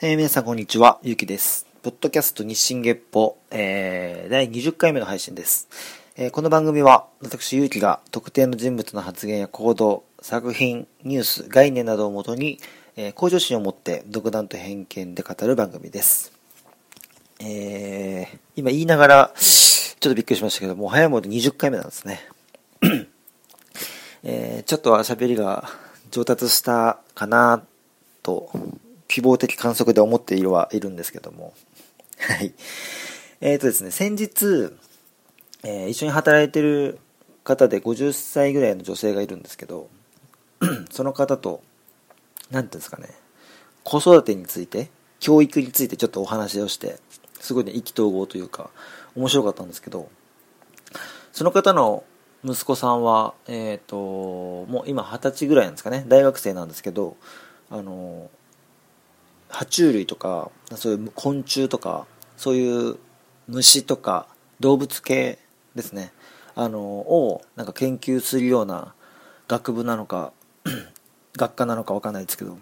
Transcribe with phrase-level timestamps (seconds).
[0.00, 1.66] えー、皆さんこんにちは、ゆうきです。
[1.82, 5.68] ポッドキャスト日進月歩、えー、第20回目の配信です。
[6.14, 12.60] えー、この番組は、私ゆうきが特定の人物の発言や行動、作品、ニュース、概念などをもとに、
[12.94, 16.32] えー、向上心を持って独断と偏見で語る番組です。
[17.40, 22.20] えー、今言いながら、ちょっとびっくりしましたけどもう、早いもので20回目なんですね。
[24.22, 25.68] えー、ちょっと喋りが
[26.12, 27.64] 上達したかな
[28.22, 28.52] と
[29.08, 31.54] 希望的観測で思っているはいるんですけども。
[32.18, 32.52] はい。
[33.40, 34.70] えっ、ー、とですね、先日、
[35.64, 36.98] えー、一緒に働いてる
[37.44, 39.88] 方で50歳ぐらいの女性がいるんですけど、
[40.90, 41.62] その方と、
[42.50, 43.08] 何ていうんですかね、
[43.84, 46.98] 子育てについて、教育についてちょっとお話をして、
[47.40, 48.70] すごいね、意気投合というか、
[49.16, 50.10] 面白かったんですけど、
[51.32, 52.04] その方の
[52.44, 53.96] 息子さんは、えっ、ー、と、
[54.70, 57.16] もう今二十歳ぐらいなんですかね、大学生なんですけど、
[57.70, 58.30] あの、
[59.50, 62.96] 爬虫類とかそういう昆虫とかそういう
[63.48, 64.26] 虫とか
[64.60, 65.38] 動物系
[65.74, 66.12] ですね。
[66.54, 68.94] あのをなんか研究するような
[69.46, 70.32] 学部なのか
[71.36, 72.58] 学科なのか分かんないですけど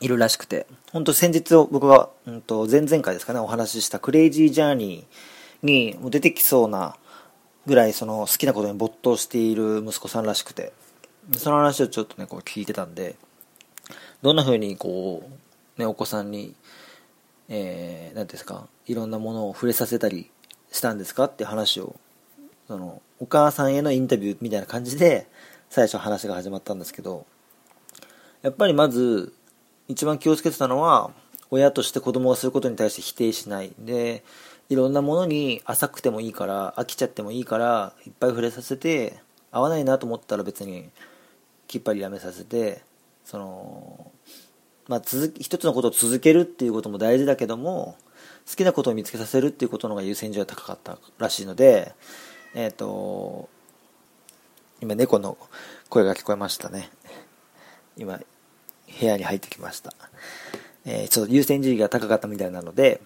[0.00, 0.66] いるらしくて。
[0.92, 6.96] 本当先日僕が、うんと、前々回ですかねお話ししたクレイジージャーニーに出てきそうな
[7.64, 10.72] ぐらいその好きなことに没頭している息子さんらしくて。
[11.36, 13.16] その話をちょっとねこう聞いてたんで
[14.22, 15.32] どんな風にこう
[15.78, 16.54] ね、お子さんに、
[17.48, 20.30] えー、ていうんですか、いろんなものを触れさせたり
[20.70, 21.96] したんですかって話を、
[22.68, 25.26] その、お母さんへのインタビューみたいな感じで、
[25.70, 27.26] 最初話が始まったんですけど、
[28.42, 29.32] やっぱりまず、
[29.88, 31.12] 一番気をつけてたのは、
[31.50, 33.72] 親として子供がすることに対して否定しない。
[33.78, 34.24] で、
[34.68, 39.18] いろんなものに浅くてもいいから、飽きちゃってもいいから、いっぱい触れさせて、
[39.50, 40.88] 合わないなと思ったら別に、
[41.68, 42.82] きっぱりやめさせて、
[43.24, 44.10] その、
[44.92, 47.96] まあ、続一つのことを続けるっていうことも大事だけども
[48.46, 51.94] 好きなことを見つけさせるっていうことの方が優先順位が高かったらしいので
[52.54, 53.48] えっ、ー、と
[54.82, 55.38] 今猫の
[55.88, 56.90] 声が聞こえましたね。
[57.96, 58.18] 今
[59.00, 59.94] 部屋に入ってきました、
[60.84, 63.00] えー、ちょっと優先順位が高かったみたいなので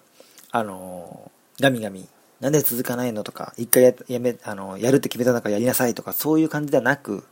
[0.51, 1.31] あの
[1.61, 2.05] ガミガミ
[2.41, 7.23] なんで続かないのとか一回やめあのやるって決めた中やりなさいとかそういう感じではなく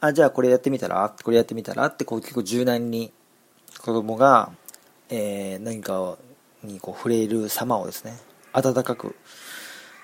[0.00, 3.12] あじゃあこれやってみたらこれやってみたらってこう結構柔軟に
[3.78, 4.50] 子供が、
[5.08, 6.16] えー、何か
[6.62, 8.14] にこう触れる様をですね
[8.52, 9.16] 温かく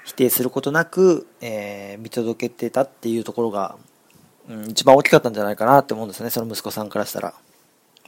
[0.04, 3.76] 否定することなく、えー、見届けてたっていうところが、
[4.48, 7.34] うん、一番大きかったんじゃないかなって思うんですねその息子さんからしたら、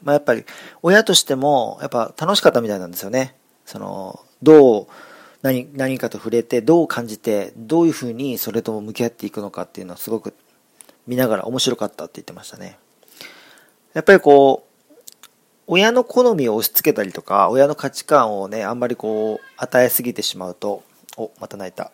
[0.02, 0.44] まあ、やっぱり
[0.82, 3.36] 親としてもやっぱ楽しかったみたいなんですよね。
[3.66, 4.86] そのどう
[5.42, 10.34] 何何かと触れてどう感じてどういうふうにそれとも向き合っていくのかっていうのはすごく
[11.06, 12.78] 見ながら面白かったって言ってましたね。
[13.92, 14.69] やっぱりこう
[15.72, 20.82] 親の好みを押し付けたりとか、親の価値観をね、あんまりこう、与えすぎてしまうと、
[21.16, 21.92] お、また泣いた。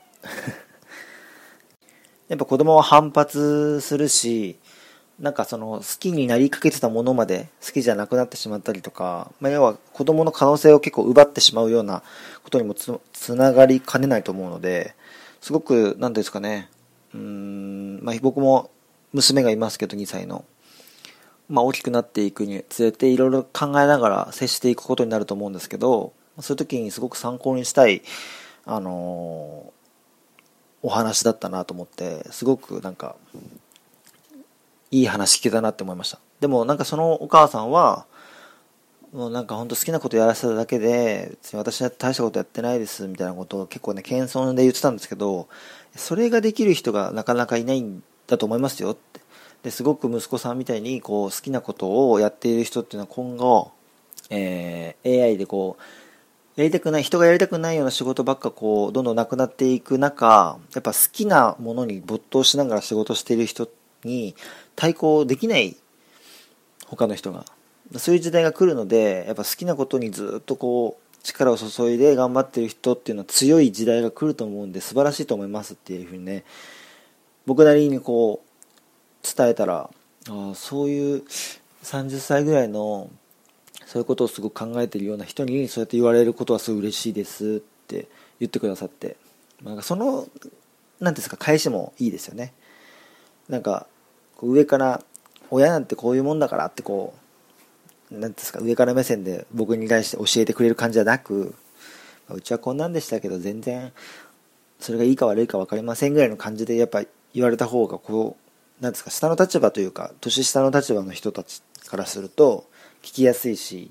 [2.28, 4.56] やっぱ子供は反発するし、
[5.20, 12.03] なんかその好きになりかけてたものまで好きじゃなくなってしまったりとか、まあ、要は子供の可能性を結構奪ってしまうような
[12.44, 14.94] ことにもつながりかねないと思うので、
[15.43, 16.70] すごく、なんですかね、
[17.12, 18.70] うん、まあ、僕も
[19.12, 20.47] 娘がいますけど、2歳の。
[21.49, 28.03] まあ、大きくなっていくにつれていろいろ考えながら接していくことになると思うんですけどそういう時にすごく参考にしたい、
[28.65, 29.73] あの、
[30.83, 33.17] お話だったなと思ってすごくなんか
[34.91, 36.21] いい話聞けたなって思いました。
[36.41, 38.06] でもなんかそのお母さんは
[39.12, 45.49] もうなんか本当好きなことやらせただけで別に私は大したことやってないですみたいなことを結構ね謙遜で言ってたんですけど
[45.97, 49.21] それができる人がなかなかいないんだと思いますよって。
[49.66, 53.72] ですごく息子さんみたいにこう好きなことをやっている人っていうのは今後、
[54.31, 55.76] えー、AI でこ
[56.56, 63.69] うやりたくない人がやりたくないような仕事ばっかこうどんどんなくなっていく中やっぱ好きなものに没頭しながら仕事している人
[64.05, 64.37] に
[64.76, 65.75] 対抗できない
[66.87, 67.44] 他の人が
[67.96, 76.44] そういう時代が来るのでやっぱ好きなことにずっとこう力を注いで頑張ってる人っていうのは強い時代が来ると思うんで素晴らしいと思いますっていうふうにね
[77.46, 78.45] 僕なりにこう
[79.34, 79.90] 伝えたら
[80.28, 81.25] あそういう
[81.82, 83.11] 30歳ぐらいの
[83.87, 88.08] そういうことをすごく考えてるような人にそうやって言われることはすごい嬉しいですって
[88.40, 89.17] 言ってくださって、
[89.62, 90.26] なんかその
[91.00, 92.52] 何ですか返しもいいですよね。
[93.49, 93.87] なんか
[94.43, 95.02] 上から
[95.50, 97.14] 親なんてこういうもんだからってこ
[98.11, 101.55] う何ですか上から目線で僕に対して教えてくれる感じじゃなく
[102.29, 103.93] うちはこんなんでしたけど全然
[104.81, 107.02] それがいいか悪いか分かりませんぐらいの感じでやっぱ
[107.34, 108.45] 言われた方がこう
[108.81, 112.67] なんですか下の立場というか年下の立場の人たちからすると
[113.02, 113.90] 聞きやすいし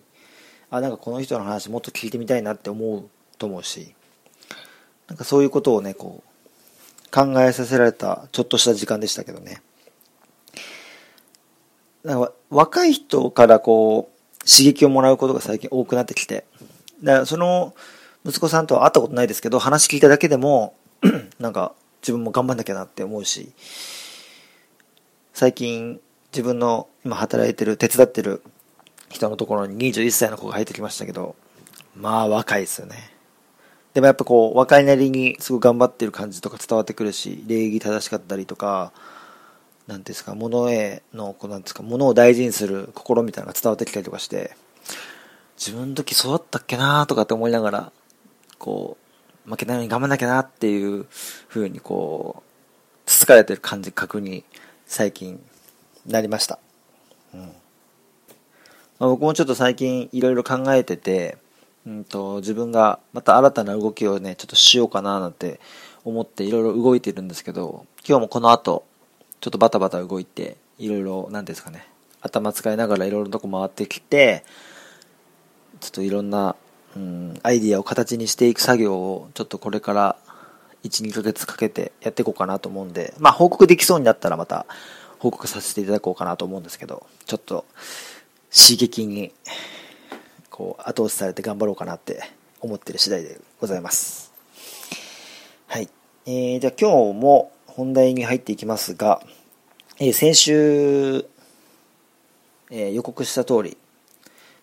[0.69, 3.95] あなんかこの人の話もっと聞いてみたいなって思うと思うし
[5.07, 9.61] なんかそういうことをねこう考えさせられたちょっとした時間でしたけどね。
[12.03, 16.45] なんか若い人からこう刺激をもらうことが最近多くなってきて
[17.03, 17.73] だからその
[18.23, 20.75] 息子さんとは会ったことないですけど話聞いただけでも
[21.39, 21.73] なんか
[22.03, 23.53] 自分も頑張んなきゃなって思うし
[25.35, 25.99] 最近
[26.31, 28.41] 自分の今働いてる手伝ってる
[29.09, 31.35] 人のところに21歳の子が入ってきましたけど
[31.93, 32.95] まあ若いですよね。
[33.93, 38.93] でもやっぱこう若いなりにすごい頑張ってる感じとか伝わってくるし礼儀正しかったりとか
[39.87, 44.55] 何ですか物へのこうなんですか物を大事にする心みたいなのが伝わってきたりとかして
[45.57, 47.91] 自分の時そうだったっけなとかって思いながら
[48.57, 48.95] こ
[49.45, 51.07] う負けないように頑張んなきゃなっていう
[51.49, 52.43] 風にこう
[53.05, 54.45] つつかれてる感じ確認
[54.85, 55.43] 最近
[56.05, 56.59] なりました。
[57.33, 57.41] うん
[58.97, 61.37] まあ、僕もちょっと最近いろいろ考えてて、
[61.85, 65.59] うんと、自分がまた新たな動きをね、ちょっとしようかななんて
[66.05, 68.85] 思っていろいろ動いてるんですけど、今日もこの後、
[69.41, 71.87] ちょっとバタバタ動いて、いろいろ、なんですかね、
[72.21, 74.45] 頭使いながらいろいろなとこ回ってきて、
[75.81, 76.55] ちょっといろんな、
[76.95, 80.15] うん、アイディアを形にしていく作業を、ちょっとこれから
[80.85, 84.65] 1、2ヶ月かけてやっていこうかなと思うんで、まあ報告できそうになったらまた
[85.19, 87.65] 報告させていただこうかなと思うんですけど、ちょっと
[88.51, 89.33] 刺激に
[90.49, 92.23] こう後押しされて頑張ろうかなって
[92.61, 94.31] 思ってる次第でございます。
[95.67, 95.89] はい。
[96.27, 99.21] えー、じゃあ今日も本題に入っていきますが、
[99.99, 101.25] えー、先週、
[102.69, 103.77] えー、予告した通り、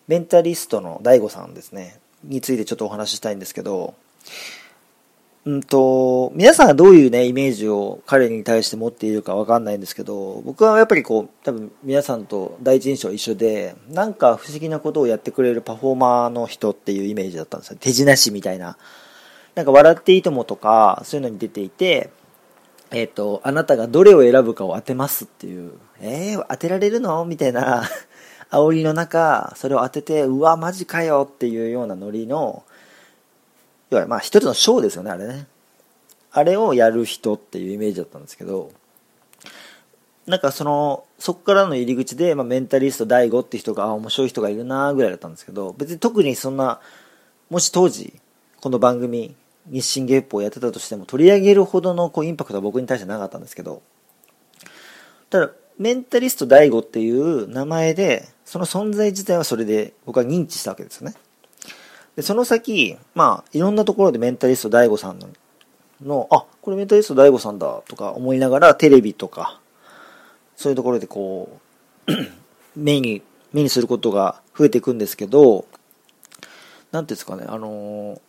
[0.07, 3.93] メンタリストの DAIGO さんですね、についてちょっとお話ししたいんですけど、
[5.45, 17.77] うんと、皆さんがどういうね、イメージを彼に対して持っているかわかんないんですけど、僕はやっぱりこう、多分皆さんと第一印象一緒で、なんか不思議なことをやってくれるパフォーマーの人っていうイメージだったんですよ。
[17.77, 18.77] 手品師みたいな。
[19.55, 22.09] なんか笑っていいともとか、そういうのに出ていて、
[22.91, 27.25] えっ、ー、と、あなたがどれを選ぶかを当てますっていう、えー、当てられるの？
[27.25, 27.83] みたいな
[28.49, 32.63] 煽りの中、それを当てて、うわ、マジかよっていうようなノリの、
[33.95, 35.47] 要はまあ一つのショーですよね、あれね。
[36.31, 38.71] あれをやる人っていうイメージだったんですけど、
[40.25, 46.79] なんかその、そこからの入り口で、まあ、メンタリスト DAIGO って人が、あ、面白い人がいるなぐらいだったんですけど、別に特にそんな、
[47.49, 48.13] もし当時、
[48.61, 49.35] この番組、
[49.69, 53.81] 日進月歩をやってたとしても、取り上げるほどのこうインパクトは僕に対してなかったんですけど、
[55.29, 61.15] ただ、メンタリスト DAIGO っていう名前で、その存在自体はそれで僕は認知したわけですよね。
[62.15, 65.29] で、その先、まあ、いろんなところでメンタリスト DAIGO さんの、
[66.03, 69.59] のあ、これメンタリスト DAIGO さんだとか思いながら、テレビとか、
[70.55, 71.59] そういうところでこ
[72.07, 72.11] う、
[72.75, 73.21] 目に、
[73.51, 75.65] 目にすることが増えていくんですけど、
[76.91, 78.21] なんていうんですかね、あのー、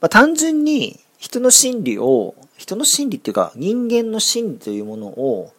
[0.00, 5.52] まあ、単純に人の心理を、人の心理っていうか人間の心理というものを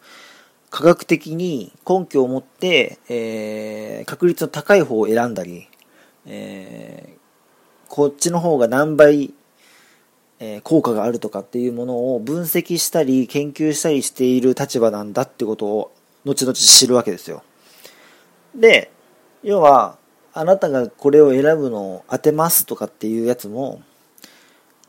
[0.70, 5.68] 科学的に根拠を持って、えー、確率の高い方を選んだり、
[6.30, 7.18] えー、
[7.88, 9.32] こっちの方が何倍、
[10.38, 15.92] えー、効果があるとかっていうものを分析したり研究したりしている立場なんだってことを
[16.26, 17.42] 後々知るわけですよ。
[18.54, 18.90] で、
[19.42, 19.96] 要は、
[20.34, 23.82] あなたがこれを選ぶのを当てますとかっていうやつも、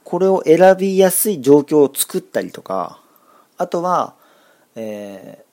[0.04, 3.00] これを選びやすい状況を作ったりとか、
[3.58, 4.16] あとは、
[4.76, 5.46] え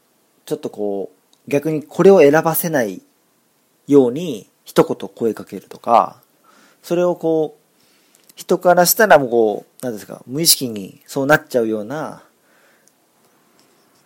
[0.44, 1.12] ー、ちょっとこ
[1.46, 3.02] う、逆にこれを選ばせない
[3.86, 6.20] ように一言声かけるとか、
[6.82, 12.22] それをこう、人からしたらもうこう、なんですか、無意識にそうなっちゃうような、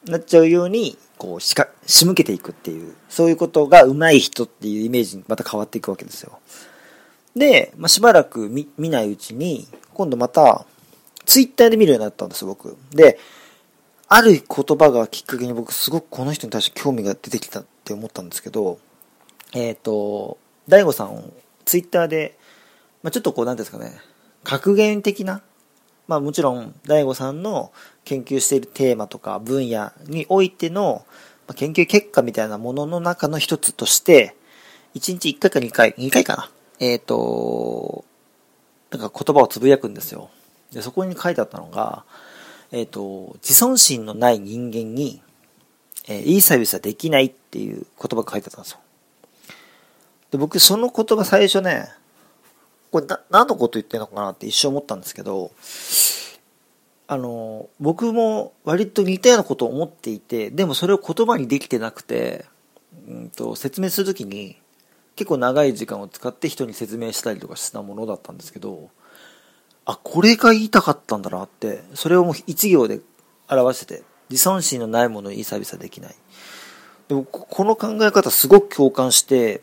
[0.05, 6.39] なっちゃうように、こう、しか、仕向けていくっていう、そういうことが上手い人っていうイメージにまた変わっていくわけですよ。
[7.35, 10.65] で、まあ、しばらく見見ないうちに、今度また、
[11.27, 12.77] ツイッターで見るようになったんです、僕。
[12.93, 13.19] で、
[14.09, 18.79] ある言葉がきっかけに僕すごくこの人に対して興味が出てきたって思ったんですけど、
[19.53, 20.39] えっ、ー、と、
[20.71, 21.33] 大悟さん、
[21.65, 22.39] ツイッターで、
[23.03, 23.99] まあ、ちょっとこう、なんですかね、
[24.45, 25.43] 格言的な、
[26.07, 27.73] まあもちろん、大悟さんの
[28.05, 31.05] 研究しているテーマとか分野においての、
[31.57, 34.37] 研究結果みたいなものの中の一つとして、
[34.95, 36.51] 1日1回か2回、2回かな。
[36.79, 38.05] えっ、ー、と、
[38.91, 40.31] なんか言葉をつぶやくんですよ。
[40.73, 42.05] で、そこに書いてあったのが、
[42.71, 45.21] えっ、ー、と、自尊心のない人間に、
[46.07, 48.79] えー、いいサービスはできないっていう言葉が書いてあったんですよ。
[50.31, 51.89] で、僕その言葉最初ね、
[52.91, 55.53] これ、何のこと言ってんのかなって一瞬思ったんですけど、
[57.07, 62.45] あの、僕も割と似たようなことを思っていて、でもそれを言葉にできてなくて、
[63.09, 64.57] うんと、説明するときに、
[65.17, 68.91] 結構長い時間を使って人に説明したりとかしたものだったんですけど、
[69.85, 73.01] あ、これが言いたかったんだなって、それをもう一行で
[73.49, 76.15] 表してて、自尊心のないものにいいサービスはできない。
[77.09, 79.63] でも、この考え方すごく共感して、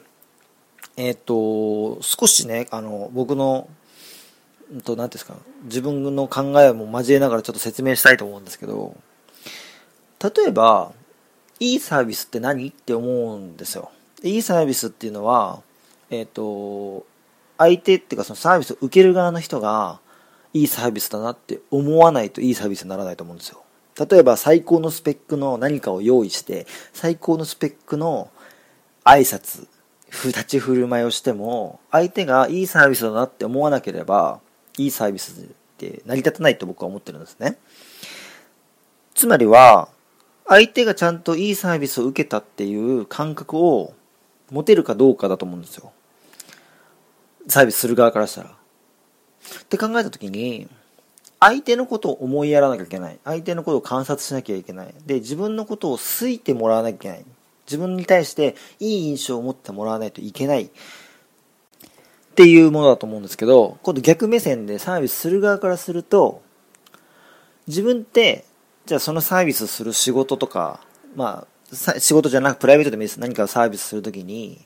[0.97, 3.69] えっ、と、少しね、あの、僕の、
[4.71, 8.97] うんと、何ですか、自分の考えも交えながらちょっと説明したいと思うんですけど、
[10.21, 10.91] 例えば、
[11.59, 13.91] いいサービスって何って思うんですよ。
[14.23, 15.61] いいサービスっていうのは、
[16.09, 17.05] えっ、ー、と、
[17.59, 19.99] 相手っていうかそのサービスを受ける側の人が、
[20.53, 23.61] いいサービスだなって思わないといいサービスにならないと思うんですよ。
[24.09, 28.29] 例えば最高のスペックの何かを用意して、最高のスペックの
[29.03, 29.67] 挨拶、
[30.11, 34.39] 立ち振る舞いをしても、相手がいいサービスだなって思わなければ、
[34.77, 35.45] いいサービスっ
[35.77, 37.57] て成り立たないと僕は思ってるんですね。
[39.13, 39.89] つまりは、
[40.47, 43.93] 相手がちゃんといいサービスを受けたっていう感覚を
[44.49, 45.91] 持てるかどうかだと思うんですよ。
[47.47, 48.49] サービスする側からしたら。
[48.49, 50.67] って考えた時に、
[51.39, 53.19] 相手のことを思いやらなきゃいけない。
[53.23, 54.93] 相手のことを観察しなきゃいけない。
[55.05, 57.25] で、自分のことを好いてもらわなきゃいけない。
[57.67, 60.63] 自分に対していい印象を持ってもらわないといけない。
[60.63, 60.69] っ
[62.35, 66.43] ていうものだと思うんですけど、今度逆目線でサービスする側からすると、
[67.67, 68.45] 自分って、
[68.85, 70.79] じゃあそのサービスする仕事とか、
[71.15, 73.19] まあ、仕事じゃなくプライベートでもいいです。
[73.19, 74.65] 何かをサービスするときに、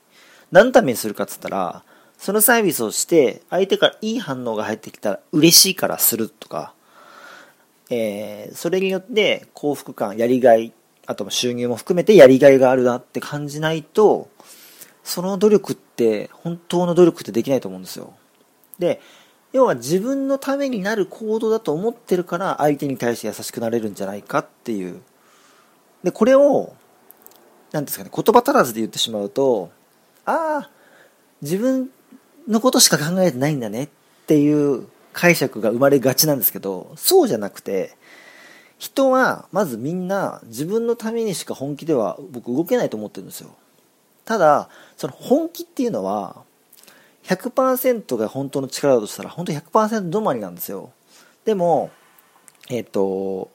[0.52, 1.84] 何のためにするかっつったら、
[2.18, 6.74] そのサービスをして、相手からいい反応が入ってきたら嬉しいからするとか、
[7.90, 10.74] えー、それによって幸福感、やりがい、
[11.12, 14.30] あと収入も含めてやりがいがあるなって感じないと、
[15.04, 18.14] その努力って、本当の努力ってできないと思うんですよ。
[18.80, 19.02] で、
[19.52, 25.02] 要は自分のためになる行動だと思ってるから相手に対して優しくなれるんじゃないかっていう。
[26.04, 26.74] で、これを、
[27.72, 29.72] 何ですかね、言葉足らずで言ってしまうと、
[30.26, 30.70] ああ、
[31.42, 31.90] 自分
[32.48, 33.90] のことしか考えてないんだねっ
[34.28, 37.98] ていう解釈が生まれがちなんですけど、そうじゃなくて、
[38.82, 43.56] 人はまずみんな自分のためにしか本気では僕動けないと思ってるんですよ。
[44.26, 46.42] ただ、その本気っていうのは、
[47.22, 50.92] 100%が本当の力だとしたら、本当100%止まりなんですよ。
[51.46, 51.92] でも、
[52.72, 53.52] えっ、ー、と、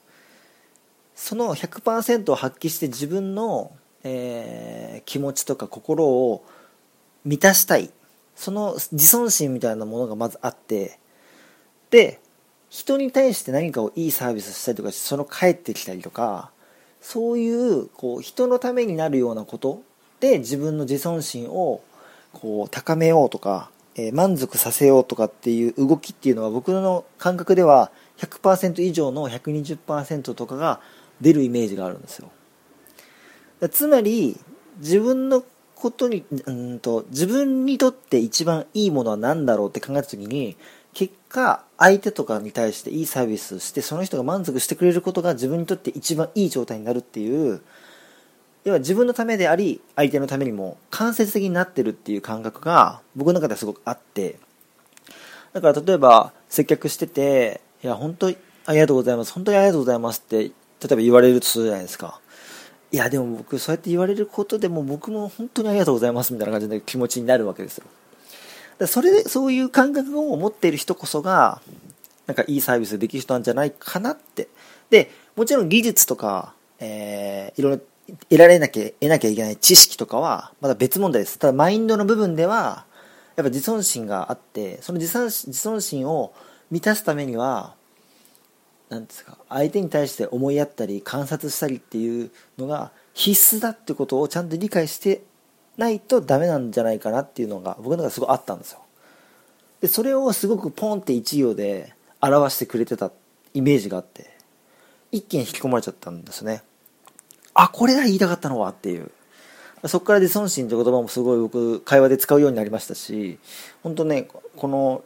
[1.17, 3.73] その100%を発揮して自分の、
[4.05, 6.45] えー、気持ちとか心を
[7.25, 7.91] 満たしたい
[8.37, 11.01] その自尊心みたいなものがまずあって
[11.91, 12.21] で
[12.69, 16.51] 人に対して何かをいいサービスしたりとかその帰ってきたりとか
[17.01, 19.83] そういうこう人のためになるようなこと
[20.21, 21.83] で自分の自尊心を
[22.33, 30.81] こう高めようとか、えー、満足させようとかっていう動きっていうのは僕の感覚では100%以上の120%とかが
[31.21, 32.31] 出るイメージがあるんですよ。
[33.71, 34.39] つまり
[34.79, 35.43] 自分の
[35.77, 40.57] ことに、うんと、自分にとって一番いいものは何だろうって考えた時に、
[40.97, 47.61] 結果、相手とかに対していいサービスして、その人が満足してくれることが自分にとって一番いい状態になるっていう、
[48.65, 54.39] 要は自分のためであり、相手のためにも間接的になってるっていう感覚が僕の中ではすごくあって、
[55.53, 62.23] だから例えば接客してて、いや、本当ありがとうございます、本当にありがとうございますって、例えば言われるとするじゃないですか。
[62.91, 67.85] いやでも僕そうやって言われることでも僕も本当にありがとうございますみたいな感じの気持ちになるわけですよ
[68.79, 71.61] だそれでそういう感覚を持っている人こそが
[72.27, 74.49] なんかいいサービスできる人なんじゃないかなって。
[74.91, 77.83] でもちろん技術とか、えー、いろいろ
[78.29, 81.39] 得られなきゃ得なきゃいけない知識とかはまだ別問題です。
[81.39, 82.85] ただマインドの部分では
[83.37, 86.33] やっぱ自尊心があってその自尊自尊心を
[86.71, 87.75] 満たすためには
[88.89, 95.23] なんですか相手に対して思いやったり観察したりっていうのが必須だってことをちゃんと理解して
[95.77, 98.81] ないとダメなんじゃないかなっていうのが僕の中ですごいあったんですよ。
[99.81, 103.11] でそれをすごくポンって一行で表してくれてた
[103.53, 104.31] イメージがあって
[105.13, 106.63] 一気に引き込まれちゃったんですね。
[107.55, 109.11] あこれが言いたかったのはっていう。
[109.85, 113.39] そこから自尊心って言葉もすごい僕会話で使うようになりましたし
[113.83, 115.05] 本当ねこの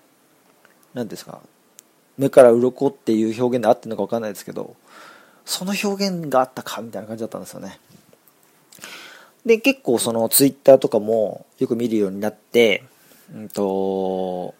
[0.94, 1.40] 何ですか
[2.16, 4.76] 目から鱗っていう表現で合ってるのか分かんないですけど
[5.44, 7.80] その表現があったかみたいな感じだったんですよね。
[9.46, 12.84] で結構そのツイッターとかもよく見るようになって
[13.34, 14.54] うんと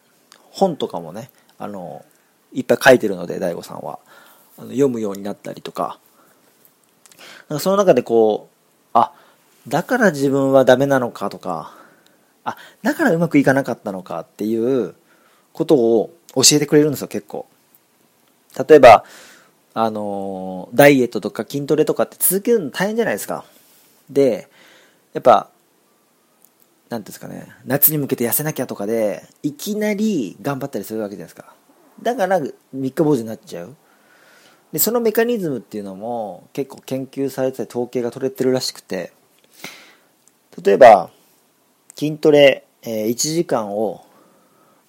[0.51, 2.05] 本とかもねあの
[2.53, 3.99] いっぱい書いてるので DAIGO さんは
[4.59, 5.99] あの読むようになったりとか
[7.49, 9.13] なんかその中でこうあ
[9.69, 11.75] だから自分はダメなのかとか
[12.45, 14.95] あだからうまくいかなかったのかっていう
[15.53, 17.47] ことを教えてくれるんですよ、結構。
[18.69, 19.05] 例えば、
[19.73, 23.45] あのダイエットとか筋トレとかって続けるの大変じゃないですか。
[24.09, 24.49] で、
[25.13, 25.51] やっぱ、
[26.89, 31.55] なんですかね、夏に向けて痩せなきゃとかで、いきなり頑張ったりするわけじゃないですか。
[32.03, 32.41] だから
[32.73, 33.77] 三日坊主になっちゃう。
[34.73, 39.13] で、そのメカニズムっていうのも結構研究されて統計が取れてるらしくて、
[40.63, 41.11] 例えば、
[41.97, 44.05] 筋トレ、えー、1時間を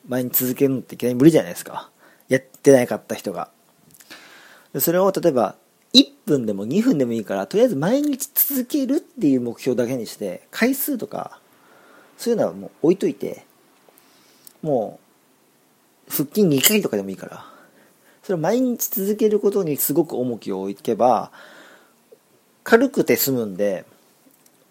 [0.07, 1.89] 前に続けるのっていきなり無理じゃないですか。
[2.29, 3.49] やってなかった人が。
[4.79, 5.55] それを例えば、
[5.93, 11.39] 1分でも2分でもいいから、とりあえず毎日続けるっていう目標だけにして、回数とか、
[12.17, 13.45] そういうのはもう置いといて、
[14.61, 14.99] も
[16.07, 17.45] う、腹筋2回とかでもいいから、
[18.23, 21.31] それを毎日続けることにすごく重きを置けば、
[22.63, 23.85] 軽くて済むんで、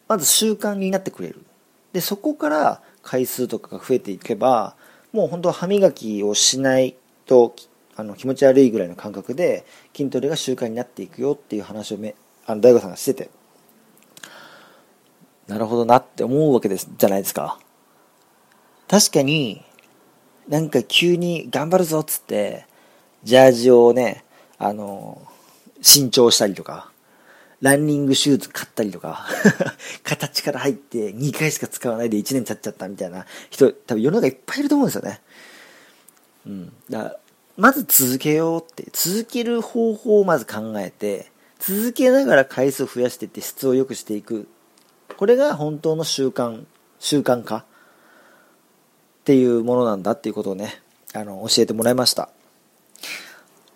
[0.09, 1.45] まず習慣になってくれる。
[1.93, 4.77] で、そこから回数とかが増えていけば、
[5.13, 6.97] もう本当は歯磨きをしない
[7.27, 7.55] と
[8.01, 9.65] あの気持ち悪いぐらいの感覚で
[9.95, 12.15] 筋トレが習慣になっていくよっていう話をめ
[12.47, 13.31] あの大悟さんがしてて
[15.47, 17.59] なるほどなって思うわけですじゃないですか
[18.89, 19.63] 確かに
[20.49, 22.67] なんか急に頑張るぞっつって
[23.23, 24.25] ジャージをね
[24.59, 25.21] あの
[25.83, 26.91] 新調したりとか
[27.61, 29.27] ランニングシューズ買ったりとか
[30.03, 35.21] 形から入って2回しか使わないで1年経っちゃったみたいな人、多分世の中いっぱいいると思うんですよね。
[36.47, 36.73] うん。
[36.89, 37.20] だ
[37.61, 44.49] まず続けようって、続ける方法をまず考えて、続けながら回数を増やしていって質を良くしていく。
[45.19, 46.65] これが本当の習慣、
[46.99, 47.65] 習慣化っ
[49.25, 50.81] ていうものなんだっていうことをね、
[51.13, 52.31] あの、教えてもらいました。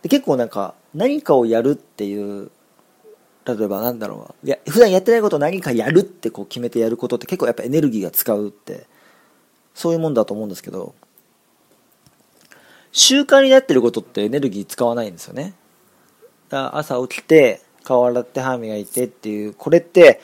[0.01, 2.51] で結構なんか、何かをやるっていう
[3.47, 8.87] 例えばなんだろういや普段やってないことを何かやるってこう決めてやることって結構やっぱエネルギーが使うって
[9.75, 10.95] そういうもんだと思うんですけど
[12.97, 15.53] 習慣になってることってエネルギー使わないんですよね。
[16.49, 20.21] だから朝起きて顔洗って歯磨いてっていうこれって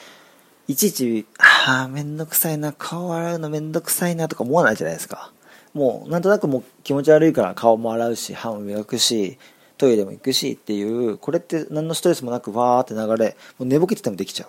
[0.68, 1.26] いちいち
[1.66, 5.32] ああめんどくさいな顔洗うのめんどくさいなとか思わないじゃないですか。
[5.74, 9.36] もうなんとなくもう気持ち悪いから顔も洗うし歯も磨くし
[9.76, 14.48] トイレも行くしっていうこれって何のストレスもなくわーって流れもう寝ぼけててもできちゃう。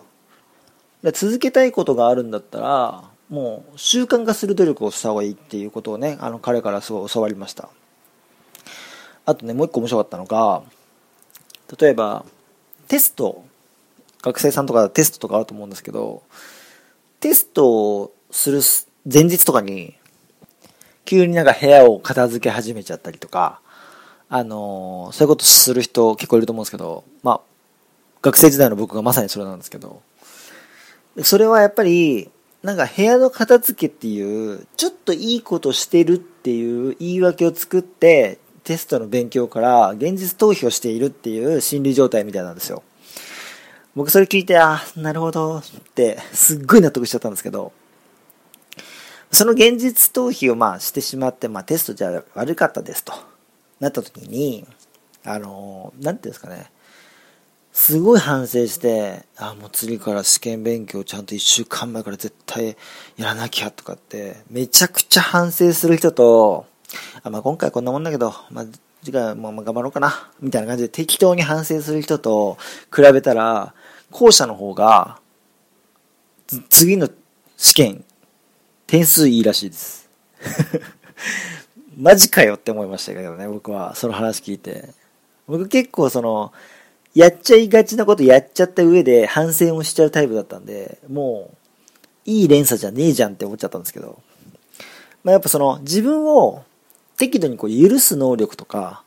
[1.03, 7.69] で続けたいことがあるんだったらもう習慣化する努力をした方がいいっていうことをねあの彼からすごい教わりました。
[9.25, 10.63] あとねもう一個面白かったのが
[11.79, 12.25] 例えば
[12.87, 13.43] テスト
[14.21, 16.23] 学生さんとかテストとかあると思うんですけど
[17.19, 18.61] テストをする
[19.11, 19.95] 前日とかに
[21.05, 23.61] 急になんか部屋を片付け始めちゃったりとか
[24.33, 27.41] あのそういうことする人結構いると思うんですけど、まあ、
[28.21, 30.01] 学生時代の僕がまさにそれなんですけど、
[31.23, 32.29] それはやっぱり、
[32.63, 42.83] なんか部屋の片付けっていう、ちょっといいことしてるっていう言い訳を作って、テストの勉強から現実逃避をしているっていう心理状態みたいなんですよ。
[43.95, 47.73] 僕それ聞いて、あ、なるほどって、すっごい納得しちゃったんですけど、
[49.31, 53.13] その現実逃避をまあしてしまって、まあテストじゃ悪かったですと。
[53.81, 54.65] なった時に、
[55.25, 56.71] あの、なんていうんですかね、
[57.73, 62.77] すごい反省して、あ、もう次から試験勉強ちゃんと1週間前から絶対
[63.17, 66.65] やらなきゃとかって、めちゃくちゃ反省する人と、
[67.23, 68.65] あ、まあ今回こんなもんだけど、まあ
[69.03, 72.57] 次回も頑張ろうかな、みたいな感じで適当に反省する人と
[72.95, 73.73] 比べたら、
[74.11, 75.19] 後者の方が、
[76.69, 77.09] 次の
[77.57, 78.03] 試験、
[78.85, 80.09] 点数いいらしいです。
[81.97, 84.89] マジかよって思いましたけどね、僕は、その話聞いて。
[85.47, 86.51] 僕結構その、
[87.13, 91.57] やっちゃいがちなことやっちゃった上で反省もしちゃうタイプだったんで、もう、
[92.25, 94.21] いい連鎖じゃねえじゃんって思っちゃったんですけど、
[95.23, 96.63] まあやっぱその、自分を
[97.21, 99.03] 適度にこう許す能力とか、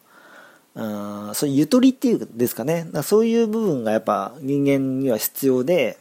[0.77, 0.85] う
[1.31, 5.98] ん、そういうゆとりっていうんですかね、かそういう部分がやっぱ人間には必要で、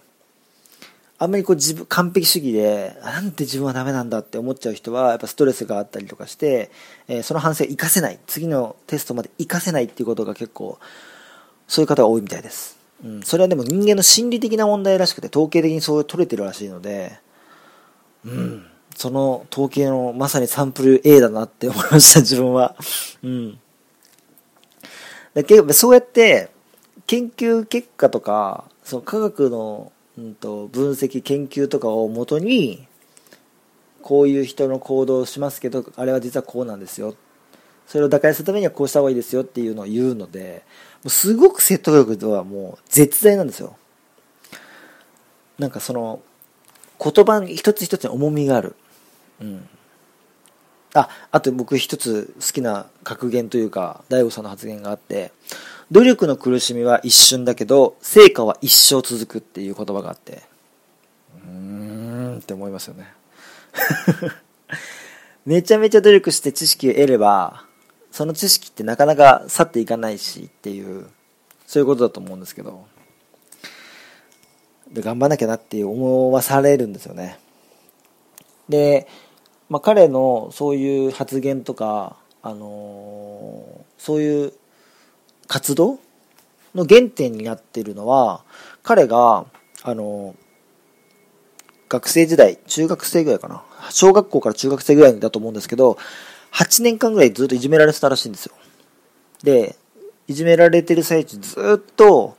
[1.17, 6.69] あんまりこう自分、完璧主義で、なんて自分はダメなんだって思っちゃう人は、やっぱストレスがあったりとかして、
[7.08, 8.19] えー、その反省活かせない。
[8.28, 10.78] 次のテストまで活かせないっていうことが結構、
[11.67, 12.78] そういう方が多いみたいです。
[13.04, 13.23] うん。
[13.23, 17.17] それはでも人間の心理的な問題らしくて、統計的にそう取れてるらしいので、
[18.23, 18.67] うん。
[18.95, 22.75] その統計のまさにサンプル A だなって思いました、自分は。
[23.23, 23.60] うん。
[25.34, 26.51] だけど、そうやって、
[27.08, 32.88] 研究結果とか、その科学のうんと、分析研究とかをもとに
[34.03, 37.15] こういう人の行動をしますけどあれは実はこうなんですよ
[37.88, 40.63] それを打開するためにはこうした方がいいですよっていうのを言うので
[41.03, 43.75] もうすごく説得力ではもう絶大なんですよ
[45.58, 46.21] なんかその
[46.99, 48.75] 言葉一つ一つに重みがある
[49.43, 49.69] うん
[50.95, 55.32] ああと僕一つ好きな格言というか大悟さんの発言があって
[55.93, 60.41] 努力の苦しみは一瞬だけど、成果は一生続くっていう言葉があって、
[61.45, 63.13] うーんって思いますよね。
[65.45, 67.65] めちゃめちゃ努力して知識を得れば、
[68.12, 71.06] その知識ってなかなか去っていかないしっていう、
[71.67, 72.86] そういうことだと思うんですけど。
[74.91, 77.39] で、頑張んなきゃなっていう思わされるんですよね。
[78.67, 79.08] で、
[79.69, 84.54] まあ、彼のそういう発言とか、あのー、そういう
[85.47, 85.99] 活動
[86.76, 88.43] の原点になってるのは、
[88.84, 89.45] 彼が、
[89.84, 90.36] あのー、
[91.89, 93.63] 学生時代、中学生ぐらいかな。
[93.91, 95.97] 小学校から中学生ぐらいだと思うんですけど、
[96.52, 98.54] 8年間ぐらいずっといじめられてたらしいんですよ。
[99.43, 99.76] で、
[100.28, 102.38] いじめられてる最中ずっと、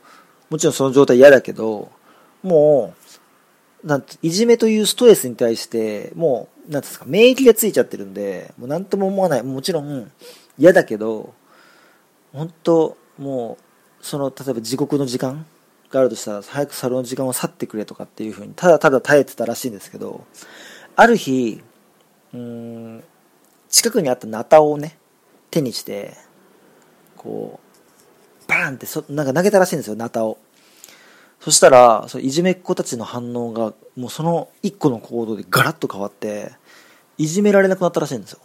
[0.51, 1.91] もちろんその状態嫌だけど、
[2.43, 2.95] も
[3.83, 9.43] う、なんて、いじめというストレスに対して、もう、なんですか、免疫がついちゃってるんで、もうなんとも思わない。
[9.43, 10.11] もちろん、
[10.59, 11.35] 嫌だけど、
[12.33, 13.59] 本当も
[14.01, 15.47] う、その、例えば地獄の時間
[15.91, 20.25] があるとしたら、早く猿の時間を去ってくれとかっていうふうに、ただただ耐えてたらしいんですけど、
[20.97, 21.63] ある日、
[22.33, 23.05] うん、
[23.69, 24.99] 近くにあったナタをね、
[25.51, 26.15] 手にして、
[27.17, 27.61] こ
[28.47, 30.39] う、バーンってそ、なんか投げたらしいんですよ、ナタを。
[31.45, 36.53] そしたら、そいじめっ子たちの反応が、もうその一個の行動でガラッと変わって、
[37.19, 38.39] いじめられなくなったらしいんですよ。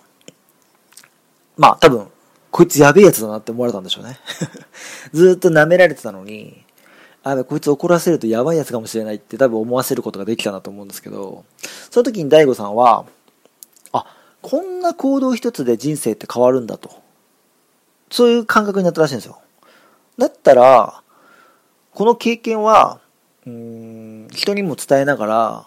[1.55, 2.07] まあ、多分、
[2.51, 4.19] こいつやべえやつだなって思われたんでしょうね。
[5.13, 6.65] ずっと舐められてたのに、
[7.23, 11.45] あ、こいつ怒らせるとやばいやつかもしれないって多分思わせることができたなと思うんですけど、
[11.89, 13.05] その時に大悟さんは、
[13.93, 14.05] あ、
[14.41, 16.91] こんな行動一つで人生って変わるんだと。
[18.11, 19.39] そういう感覚になったらしいんですよ。
[20.17, 21.01] だったら、
[21.93, 22.99] この経験は、
[23.45, 25.65] うん、人にも伝えながら、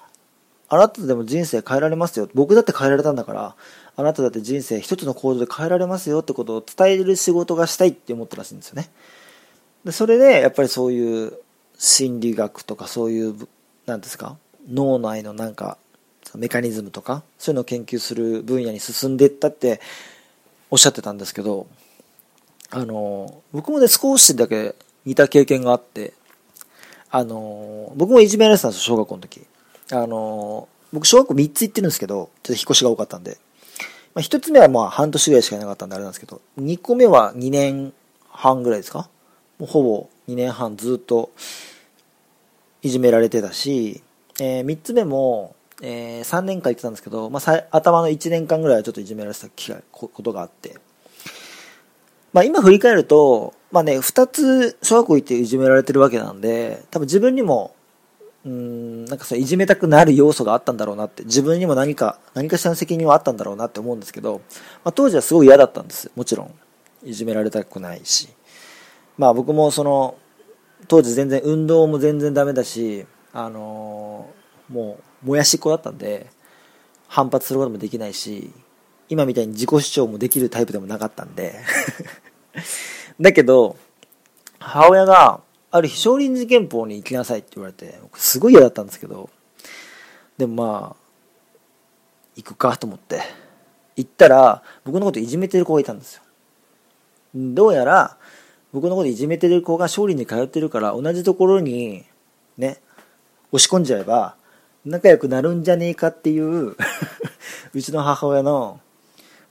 [0.68, 2.28] あなたでも人生変えられますよ。
[2.34, 3.54] 僕だって変えられたんだから、
[3.94, 8.88] あなただって人生一つの行動で変えられますよってことを伝える仕事がしたいって思ったらしいんですよね。
[9.84, 11.34] でそれで、やっぱりそういう
[11.76, 13.34] 心理学とかそういう、
[13.84, 14.36] なんですか、
[14.70, 15.76] 脳内のなんか、
[16.34, 19.80] メカニズムとか、そういうのを研究する分野に進んでいったって
[20.70, 21.66] おっしゃってたんですけど、
[22.70, 26.12] あの、僕もね、少しだけ似た経験があって、
[27.10, 29.46] あの、僕もいじめられてたんですよ、小学校の時。
[29.92, 33.38] あの、僕小学校3つ行ってるんですけど、ちょっと引っ越しが多かったんで。
[34.14, 37.92] まあ、1つ目はまあ半年ぐらいしかいなかったんであれなんですけど、2個目は2年
[38.28, 39.08] 半ぐらいですか？
[39.58, 41.30] もうほぼ2年半ずっと
[42.82, 44.02] いじめられてたし、
[44.40, 49.48] えー、3つ目も、えー、3年間行ってたんですけど、まあ、頭の1年間ぐらいはちょっといじめられてた
[49.90, 50.76] ことがあって、
[52.32, 57.74] まあ、今振り返ると、まあね、2つ小学校行っていじめられてるわけなんで、多分自分にも
[58.44, 64.40] うん、なんかそういじめたくなる要素があったんだろうなって、自分にも何か、何かしらの責任はあったんだろうなって思うんですけど、
[64.84, 66.10] まあ、当時はすごい嫌だったんです。
[66.16, 66.54] もちろん。
[67.04, 68.28] いじめられたくないし。
[69.16, 70.16] まあ僕もその、
[70.88, 76.28] 当時全然運動も全然ダメだし、あのー、もう、もやしっこだったんで、
[77.06, 78.50] 反発することもできないし、
[79.08, 81.54] 今みたいに自己主張もできるタイプでもなかったんで
[83.22, 83.76] だけど、
[84.58, 89.30] 母親が、ある日少林寺拳法に行きなさいって言われて、すごい嫌だったんですけど、
[90.36, 90.96] でもまあ、
[92.36, 93.22] 行くかと思って、
[93.96, 96.22] 行ったら、僕のこといじめてる子がいたんですよ。
[97.34, 98.18] どうやら、
[98.72, 102.04] 僕のこといじめてる子が少林寺に通ってるから、同じところに、
[102.58, 102.80] ね、
[103.52, 104.34] 押し込んじゃえば、
[104.84, 106.74] 仲良くなるんじゃねえかっていう
[107.72, 108.80] うちの母親の、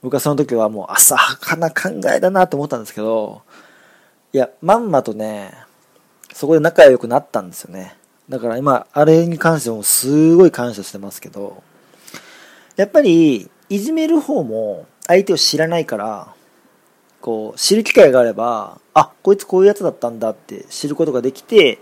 [0.02, 3.44] 僕はその時はもう浅はかな考えだなと思ったんですけど、
[4.34, 5.54] いや、まんまとね、
[6.34, 7.98] そこで仲良くなったんですよね。
[8.30, 11.62] だから今、あれに関してもすごい感謝してますけど、
[12.78, 16.34] やっぱり、いじめる方も相手を知らないから、
[17.20, 21.80] こう、知る機会があれば、あ、こいつこういうやつだったんだって知ることができて、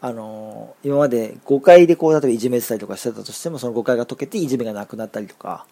[0.00, 5.66] あの今まで誤解でこう、例えばいじめてたりとかしてたとしても、その誤解が解けていじめがなくなったりとか、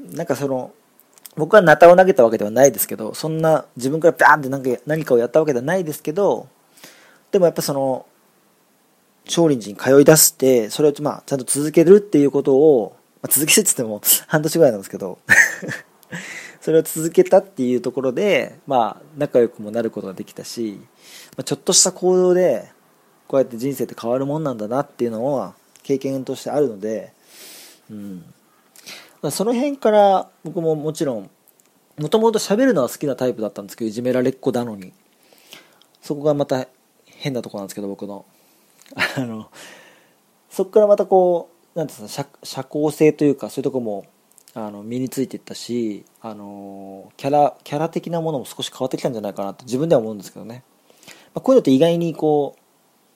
[0.00, 0.72] なんかその、
[1.36, 6.48] 僕はナタを投げたわけではないですけど、そんな自分からバーンって何か何かをやったわけではないですけど、
[7.30, 8.06] でもやっぱその、
[9.24, 15.18] 少林寺に通い出して、それをまあちゃんと続けるっていうことを、まあ、続けるってっても半年ぐらいなんですけど
[16.60, 20.80] それを続けたっていうところで、まあ仲良くもなることができたし、
[21.36, 22.70] まあ、ちょっとした行動で、
[23.26, 27.12] こうやって人生って変わるもんなんだなっていうのは経験としてあるので、
[27.90, 28.24] うん。
[29.30, 31.30] その辺から僕ももちろん、
[31.98, 34.92] もともと喋るのは好きなタイプだったんですけど、いじめられっ子なのに。
[36.02, 36.66] そこがまた
[37.06, 38.26] 変なとこなんですけど僕の
[39.16, 39.48] あの
[40.50, 44.04] そこからまたこう何ていうんですか社交性というかそういうとこも
[44.54, 50.64] あの身についていったしあのキャラキャラ的なものも少し変わってきたんじゃないかなって自分では思うんですけどね、
[51.34, 52.61] まあ、こういうのって意外にこう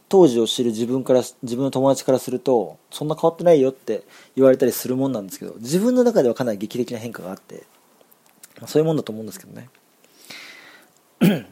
[0.08, 4.04] 当時を知る自分から自分の友達からするとそんな変わってないよって
[4.36, 7.64] 言われたりするもんなんですけど自分の中ではかなり劇的な変化があって
[8.60, 9.68] まそういうもんだと思うんですけどね。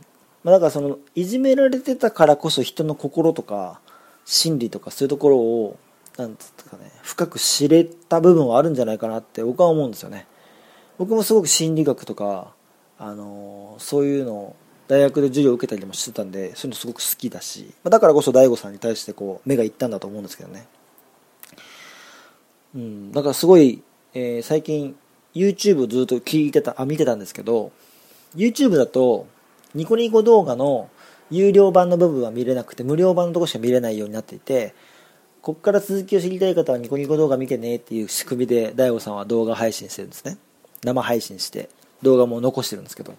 [0.44, 3.80] まだからそのいじめられてたからこそ人の心とか
[4.24, 5.78] 心理とかそういうところを
[6.18, 10.26] なんつうかね深く知れた部分はあるんじゃないかなって僕は思うんですよね。
[10.98, 12.52] 僕もすごく心理学とか
[12.98, 20.66] あの、そういうの大学で授業を受けたりもしてたんでそういうのすごく好きだしだからこそ DAIGO さんに対してこう目がいったんだと思うんですけどね。
[22.74, 23.82] うんだからすごい、
[24.14, 24.96] えー、最近
[25.34, 27.70] YouTube をずっと聞いてたあ見てたんですけど
[28.34, 29.26] YouTube だと
[29.74, 30.90] ニコニコ動画の
[31.30, 34.74] 有料版の部分は見れなくて無料版のとこしか見れないようになっていて
[35.40, 40.38] こっから続きを知りたい方はニコニコ動画見てねっていう仕組みで DAIGO さんは動画配信してるんですね。
[40.82, 41.68] 生配信して
[42.02, 43.14] 動画も残してるんですけど。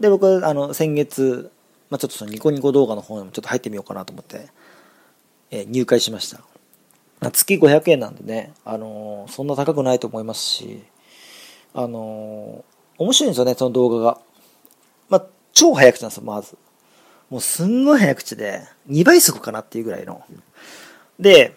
[0.00, 1.52] で僕あの先月、
[1.90, 4.48] まあ、ちょっとそのニコニコ動画の方にもちょっと入ってみようかなと思って、
[5.50, 6.40] えー、入会しました。
[7.30, 10.82] 月500円なんでね、あのー、そんな高くないと思いますし
[11.74, 14.18] あのー、面白いんですよねその動画が。
[15.10, 16.56] まあ超早口なんですよまず。
[17.28, 20.24] もうすんごい早口で2倍速かなっていうぐらいの。
[21.18, 21.54] で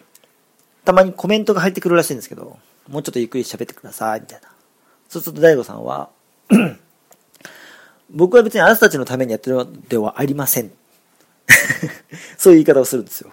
[0.84, 4.48] たまにコメントが入ってくるらしいんですけどもうちょっとゆっくり喋ってくださいみたいな。
[5.08, 6.10] そうすると大悟さんは
[8.10, 10.70] 僕は別にあなたたちのためにやってるのではありません。
[12.38, 13.30] そういう言い方をするんですよ。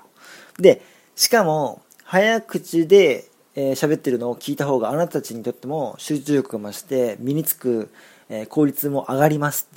[0.59, 0.81] で、
[1.15, 7.89] しかも、早口で喋、えー、ってるのを聞いた方があなたたちにとっても集中力が増して身につく、
[8.29, 9.69] えー、効率も上がります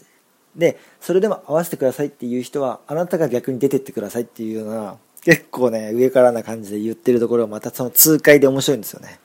[0.56, 9.18] で、それでも合わせてくださいっていう人はあなたが逆に出てってくださいっていうような結構ね、上からな感じで言ってるところがまたその痛快で面白いんですよね。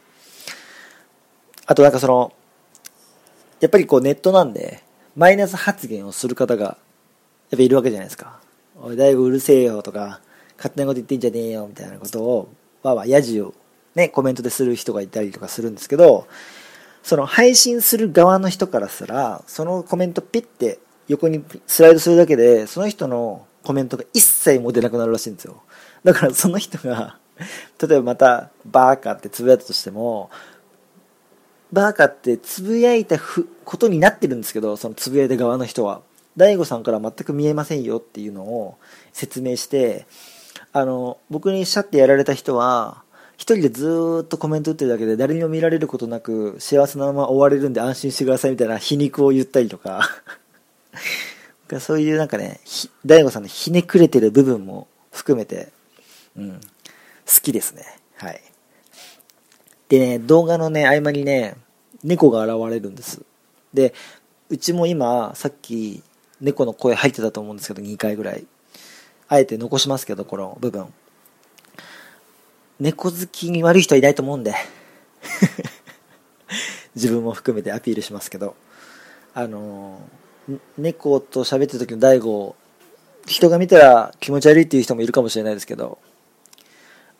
[1.65, 2.31] あとなんかその、
[3.59, 4.81] やっぱりこうネットなんで、
[5.15, 6.77] マイナス発言をする方が、
[7.49, 8.39] やっぱいるわけじゃないですか。
[8.81, 10.21] おい、だいぶうるせえよとか、
[10.57, 12.49] 勝手なこと言ってんじゃねえよみたいなことを、
[12.83, 13.53] わわ、やじを
[13.95, 16.27] ね、コメントでする人がいたりとかするんですけど、
[17.03, 25.63] その配信する側の人からすら、そのコメントピッて横にスライドするだけで、その人のコメントが一切も出なくなるらしいんですよ。
[26.03, 27.17] だからその人が、
[27.81, 30.29] 例えばまた、バーカってつぶやいたとしても、
[31.71, 36.01] バーカってつぶやいたふことになってるんですけど、そのつぶやいた側の人は。
[36.37, 38.77] 大悟さんから全く見えませんよっていうのを
[39.13, 40.05] 説明して、
[40.71, 43.03] あの、僕にシャッてやられた人は、
[43.39, 50.09] 一人でずっとコメント打ってるだけで誰にも見られることなく幸せなまま終われるんで安心してくださいみたいな皮肉を言ったりとか
[51.79, 52.59] そういうなんかね、
[53.05, 55.69] 大悟さんのひねくれてる部分も含めて、
[56.35, 57.85] うん、好きですね。
[58.17, 58.41] はい。
[59.89, 61.55] でね、動画のね、合間にね、
[62.03, 63.21] 猫が現れるんです。
[63.73, 63.93] で、
[64.49, 66.01] うちも今、さっき、
[66.39, 68.45] 猫の声入ってたと思うんですけど、2回ぐらい。
[69.27, 70.87] あえて残しますけど、この部分。
[72.79, 74.53] 猫好きに悪い人はいないと思うんで。
[76.95, 78.55] 自分も含めてアピールしますけど。
[79.33, 80.01] あの
[80.77, 82.55] 猫と喋ってる時の大悟
[83.25, 85.99] 人が見たら気持ち悪いっていう人もいるかもしれないですけど、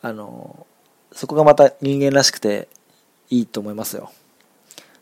[0.01, 0.65] あの
[1.11, 2.67] そこがまた人間らしくて
[3.29, 4.11] いいと思いますよ。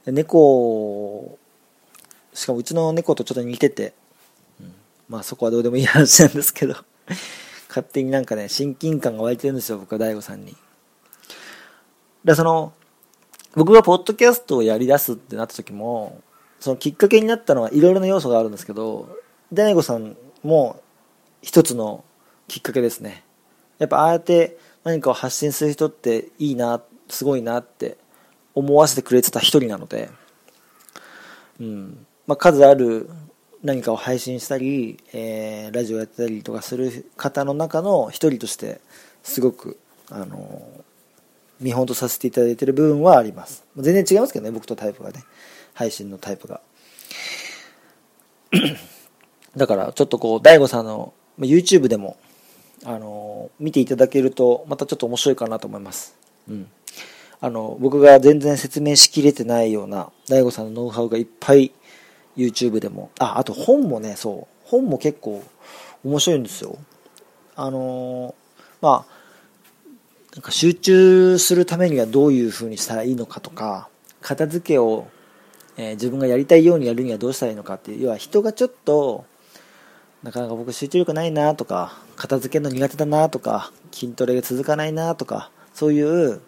[0.06, 1.38] 猫、
[2.34, 3.94] しかもうちの猫とちょっと似てて、
[5.10, 6.76] まあそこはどうでもいい話なんですけど
[7.70, 10.56] 勝手になんかね、親近感が湧いてるんですよ、僕は大悟さんに。
[12.24, 12.74] で、その、
[13.56, 16.22] 僕がポッドキャストをやり出すってなった時も、
[16.60, 19.10] そのきっかけになったのはいろいろな要素があるんですけど、
[19.54, 20.82] 大悟さんも
[21.42, 22.04] 一つの
[22.48, 23.24] きっかけですね。
[23.78, 27.98] やっぱああやって何かを発信する人っていいなすごいなって
[28.56, 30.10] 思わせてくれてた一人なので、
[31.60, 32.06] うん。
[32.26, 33.10] まあ、数ある
[33.64, 38.82] 何かを配信したり、えー、ラジオやったりとかする方の中の一人として
[39.24, 39.78] すごく、
[40.10, 40.62] あの
[41.60, 43.66] 見本とさせていただいてる部分はあります。
[43.78, 45.24] 全然違いますけどね僕とタイプがね。
[45.74, 46.62] 配信のタイプが。
[49.56, 52.18] だからちょっとこう DAIGO さんの YouTube でも
[52.86, 56.16] あの見ていただけるとまたちょっと面白いかなと思います。
[56.48, 56.68] うん。
[57.40, 61.72] あの、僕が全然説明しきれてないような、大悟さんのノウハウがいっぱい
[62.36, 65.44] YouTube でも、あ、あと本もね、そう、本も結構
[66.04, 66.78] 面白いんですよ。
[67.56, 68.36] あの
[68.82, 69.18] まあ、
[70.36, 73.90] なんか集中するためにはどういう風にしたらいいのかとか、
[74.22, 75.08] 片付けを、
[75.78, 79.26] えー、自分がやりたいようにやるにはどうしたらいいのかっていう、要は人がちょっと、
[80.24, 86.42] なかなか僕集中力ないなとか、片付けの苦手だなとか、筋トレが続かないなとか、そういう、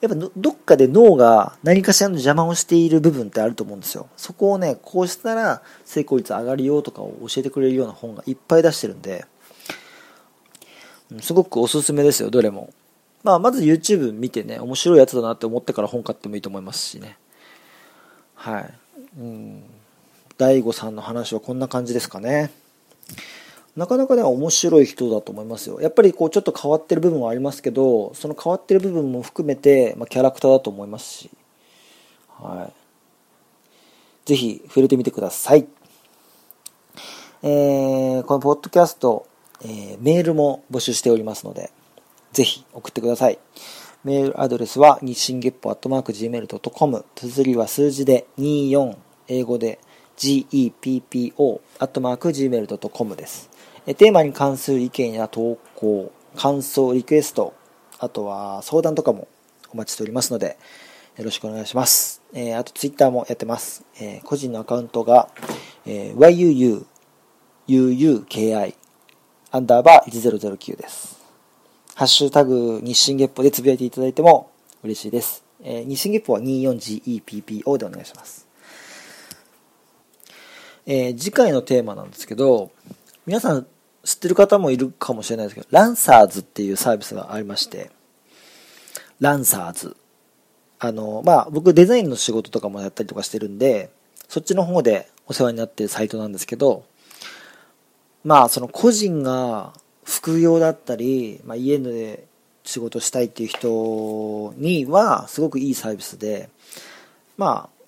[0.00, 4.08] やっぱどっかで脳が何かしらの邪魔をしている部分ってあると思うんですよ。
[4.16, 9.26] そこをね、こうしたら成功率上がるよとかを教えてくれるような本がいっぱい出してるんで、
[11.20, 12.72] すごくおすすめですよ、どれも。
[13.22, 17.18] まあ、まず YouTube 見てね、面白いやつだなって思ってから本買ってもいいと思いますしね。
[18.34, 18.74] はい。
[19.18, 19.62] うん。
[20.38, 22.50] 大悟さんの話はこんな感じですかね。
[23.76, 25.80] なかなかね、面白い人だと思いますよ。
[25.80, 31.30] やっぱりこう、ちょっと変わってる部分はありますけど、その変わってる部分も含めて、まあ、キャラクターだと思いますし。
[32.28, 34.28] はい。
[34.28, 35.66] ぜひ、触れてみてください。
[37.42, 39.26] えー、このポッドキャスト、
[39.62, 41.70] えー、メールも募集しておりますので、
[42.32, 43.38] ぜひ送ってください。
[44.04, 47.04] メールアドレスは、日進月歩アットマーク Gmail.com。
[47.14, 48.96] 綴りは数字で24、
[49.28, 49.78] 英語で
[50.20, 53.48] geppo.gmail.com です。
[53.86, 57.54] テーマに関する意見や投稿、感想、リクエスト、
[57.98, 59.28] あとは相談とかも
[59.72, 60.58] お待ちしておりますので、
[61.16, 62.20] よろしくお願いします。
[62.34, 63.82] えー、あとツイッターもやってます。
[63.98, 65.30] えー、個人のアカウントが、
[65.86, 66.84] えー、YUU
[67.66, 68.74] UUKI
[69.52, 71.18] アンダーバー1009です。
[71.94, 74.50] ハッシュタグ日進月歩でつぶやいていただいても
[74.82, 75.44] 嬉しいです。
[75.62, 78.49] えー、日進月歩は 24GEPPO でお願いします。
[80.92, 82.72] えー、次回のテーマなんですけど、
[83.24, 83.64] 皆さん
[84.02, 87.92] 知ってる方もいるかもしれないですけど、ランサーズっていうサービスがありまして、
[89.20, 89.96] ランサーズ。
[90.80, 93.90] あの、まあ、僕デザインの仕事とかもやったりとかしてるんで、
[94.26, 96.82] そっちの方でお世話になってるサイトなんですけど、
[98.24, 99.72] まあその個人が
[100.02, 102.24] 副業だったり、まあ、家で
[102.64, 106.48] 仕事したいっていう人にはすごくいいサービスで
[107.36, 107.79] まあ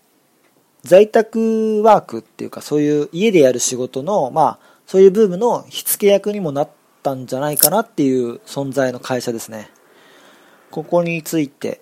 [0.83, 6.71] 在宅ワークっていうかそういう家でやる仕事のまあそういうブームの火付け役にもなっ
[7.03, 9.71] たんじゃないかなっていう存在の会社ですね
[10.71, 11.81] ここについて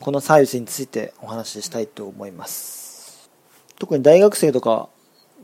[0.00, 3.30] このサービスについてお話ししたいと思います
[3.78, 4.88] 特に大学生とか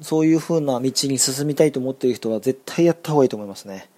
[0.00, 3.88] そういう風な道に進みたいと思っている人は絶対やった方がいいと思いますね。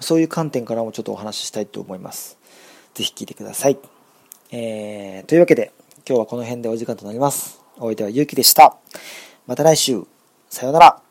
[0.00, 2.38] そういう観点からもちょっとお話ししたいと思います。
[2.94, 3.78] ぜひ聞いてください。
[4.50, 5.72] えー、というわけで、
[6.06, 7.65] 今日はこの辺でお時間となります。
[7.78, 8.76] お相手はゆうきでした。
[9.46, 10.02] また来週。
[10.48, 11.05] さようなら。